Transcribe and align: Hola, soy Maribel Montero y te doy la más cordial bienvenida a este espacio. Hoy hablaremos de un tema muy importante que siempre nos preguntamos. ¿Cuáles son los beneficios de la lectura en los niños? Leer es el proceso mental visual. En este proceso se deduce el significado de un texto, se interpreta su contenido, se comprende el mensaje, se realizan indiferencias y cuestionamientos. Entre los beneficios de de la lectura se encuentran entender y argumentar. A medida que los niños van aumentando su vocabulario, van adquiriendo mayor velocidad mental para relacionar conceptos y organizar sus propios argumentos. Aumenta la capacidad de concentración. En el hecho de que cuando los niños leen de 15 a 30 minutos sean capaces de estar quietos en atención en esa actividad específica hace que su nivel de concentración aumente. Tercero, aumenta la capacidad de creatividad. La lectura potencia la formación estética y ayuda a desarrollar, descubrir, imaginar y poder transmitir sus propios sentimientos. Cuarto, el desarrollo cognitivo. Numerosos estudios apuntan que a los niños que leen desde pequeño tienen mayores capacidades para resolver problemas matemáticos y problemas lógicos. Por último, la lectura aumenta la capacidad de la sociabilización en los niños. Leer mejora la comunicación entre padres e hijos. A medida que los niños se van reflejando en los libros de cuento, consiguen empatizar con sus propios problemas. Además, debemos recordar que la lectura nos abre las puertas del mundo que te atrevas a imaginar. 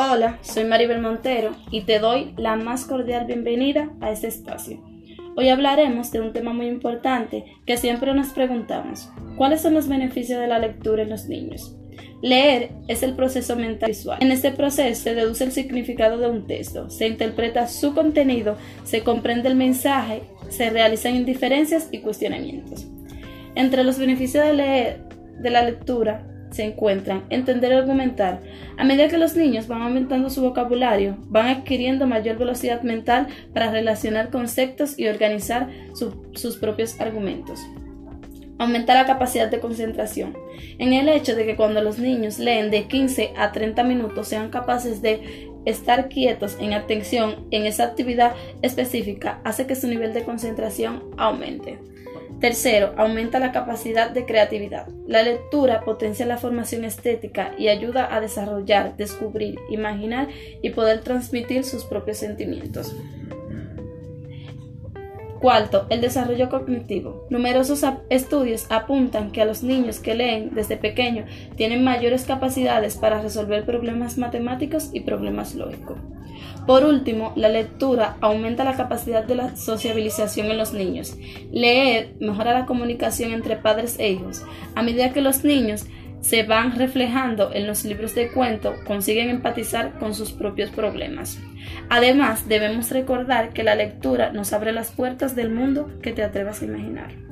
Hola, 0.00 0.38
soy 0.42 0.62
Maribel 0.62 1.02
Montero 1.02 1.56
y 1.72 1.80
te 1.80 1.98
doy 1.98 2.32
la 2.36 2.54
más 2.54 2.84
cordial 2.84 3.26
bienvenida 3.26 3.90
a 4.00 4.12
este 4.12 4.28
espacio. 4.28 4.80
Hoy 5.36 5.48
hablaremos 5.48 6.12
de 6.12 6.20
un 6.20 6.32
tema 6.32 6.52
muy 6.52 6.68
importante 6.68 7.44
que 7.66 7.76
siempre 7.76 8.14
nos 8.14 8.28
preguntamos. 8.28 9.10
¿Cuáles 9.36 9.60
son 9.60 9.74
los 9.74 9.88
beneficios 9.88 10.38
de 10.38 10.46
la 10.46 10.60
lectura 10.60 11.02
en 11.02 11.10
los 11.10 11.26
niños? 11.26 11.76
Leer 12.22 12.70
es 12.86 13.02
el 13.02 13.16
proceso 13.16 13.56
mental 13.56 13.88
visual. 13.88 14.18
En 14.20 14.30
este 14.30 14.52
proceso 14.52 15.02
se 15.02 15.16
deduce 15.16 15.42
el 15.42 15.50
significado 15.50 16.18
de 16.18 16.30
un 16.30 16.46
texto, 16.46 16.88
se 16.90 17.08
interpreta 17.08 17.66
su 17.66 17.92
contenido, 17.92 18.56
se 18.84 19.02
comprende 19.02 19.48
el 19.48 19.56
mensaje, 19.56 20.22
se 20.48 20.70
realizan 20.70 21.16
indiferencias 21.16 21.88
y 21.90 21.98
cuestionamientos. 22.02 22.86
Entre 23.56 23.82
los 23.82 23.98
beneficios 23.98 24.44
de 24.44 24.98
de 25.40 25.50
la 25.50 25.64
lectura 25.64 26.37
se 26.58 26.64
encuentran 26.64 27.22
entender 27.30 27.70
y 27.70 27.76
argumentar. 27.76 28.42
A 28.76 28.82
medida 28.82 29.06
que 29.06 29.16
los 29.16 29.36
niños 29.36 29.68
van 29.68 29.80
aumentando 29.82 30.28
su 30.28 30.42
vocabulario, 30.42 31.16
van 31.28 31.46
adquiriendo 31.46 32.08
mayor 32.08 32.36
velocidad 32.36 32.82
mental 32.82 33.28
para 33.54 33.70
relacionar 33.70 34.30
conceptos 34.30 34.98
y 34.98 35.06
organizar 35.06 35.68
sus 36.34 36.56
propios 36.56 37.00
argumentos. 37.00 37.60
Aumenta 38.58 38.94
la 38.94 39.06
capacidad 39.06 39.48
de 39.48 39.60
concentración. 39.60 40.36
En 40.80 40.92
el 40.92 41.08
hecho 41.08 41.36
de 41.36 41.46
que 41.46 41.54
cuando 41.54 41.80
los 41.80 42.00
niños 42.00 42.40
leen 42.40 42.72
de 42.72 42.88
15 42.88 43.34
a 43.36 43.52
30 43.52 43.84
minutos 43.84 44.26
sean 44.26 44.50
capaces 44.50 45.00
de 45.00 45.48
estar 45.64 46.08
quietos 46.08 46.56
en 46.58 46.72
atención 46.72 47.46
en 47.52 47.66
esa 47.66 47.84
actividad 47.84 48.34
específica 48.62 49.40
hace 49.44 49.68
que 49.68 49.76
su 49.76 49.86
nivel 49.86 50.12
de 50.12 50.24
concentración 50.24 51.04
aumente. 51.18 51.78
Tercero, 52.40 52.94
aumenta 52.96 53.40
la 53.40 53.50
capacidad 53.50 54.10
de 54.10 54.24
creatividad. 54.24 54.86
La 55.08 55.22
lectura 55.22 55.80
potencia 55.80 56.24
la 56.24 56.38
formación 56.38 56.84
estética 56.84 57.52
y 57.58 57.66
ayuda 57.66 58.14
a 58.14 58.20
desarrollar, 58.20 58.96
descubrir, 58.96 59.58
imaginar 59.70 60.28
y 60.62 60.70
poder 60.70 61.00
transmitir 61.00 61.64
sus 61.64 61.84
propios 61.84 62.18
sentimientos. 62.18 62.94
Cuarto, 65.40 65.86
el 65.88 66.00
desarrollo 66.00 66.48
cognitivo. 66.48 67.26
Numerosos 67.30 67.84
estudios 68.10 68.66
apuntan 68.70 69.30
que 69.30 69.40
a 69.40 69.44
los 69.44 69.62
niños 69.62 70.00
que 70.00 70.16
leen 70.16 70.50
desde 70.54 70.76
pequeño 70.76 71.26
tienen 71.56 71.84
mayores 71.84 72.24
capacidades 72.24 72.96
para 72.96 73.22
resolver 73.22 73.64
problemas 73.64 74.18
matemáticos 74.18 74.90
y 74.92 75.00
problemas 75.00 75.54
lógicos. 75.54 75.98
Por 76.66 76.84
último, 76.84 77.32
la 77.36 77.48
lectura 77.48 78.16
aumenta 78.20 78.64
la 78.64 78.76
capacidad 78.76 79.24
de 79.24 79.36
la 79.36 79.56
sociabilización 79.56 80.50
en 80.50 80.58
los 80.58 80.72
niños. 80.72 81.16
Leer 81.52 82.14
mejora 82.20 82.52
la 82.52 82.66
comunicación 82.66 83.32
entre 83.32 83.56
padres 83.56 83.96
e 83.98 84.10
hijos. 84.10 84.42
A 84.74 84.82
medida 84.82 85.12
que 85.12 85.22
los 85.22 85.44
niños 85.44 85.86
se 86.20 86.42
van 86.42 86.76
reflejando 86.76 87.52
en 87.52 87.66
los 87.66 87.84
libros 87.84 88.14
de 88.14 88.30
cuento, 88.30 88.74
consiguen 88.86 89.30
empatizar 89.30 89.98
con 89.98 90.14
sus 90.14 90.32
propios 90.32 90.70
problemas. 90.70 91.38
Además, 91.88 92.48
debemos 92.48 92.90
recordar 92.90 93.52
que 93.52 93.62
la 93.62 93.74
lectura 93.74 94.32
nos 94.32 94.52
abre 94.52 94.72
las 94.72 94.90
puertas 94.90 95.36
del 95.36 95.50
mundo 95.50 95.90
que 96.02 96.12
te 96.12 96.22
atrevas 96.22 96.62
a 96.62 96.64
imaginar. 96.64 97.27